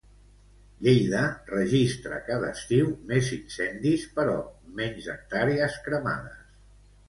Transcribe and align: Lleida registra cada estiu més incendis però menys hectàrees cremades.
Lleida 0.87 1.19
registra 1.51 2.21
cada 2.31 2.49
estiu 2.57 2.89
més 3.13 3.31
incendis 3.37 4.09
però 4.19 4.41
menys 4.83 5.15
hectàrees 5.19 5.81
cremades. 5.89 6.45